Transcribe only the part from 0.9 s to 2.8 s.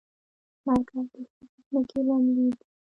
بهسود ځمکې للمي دي؟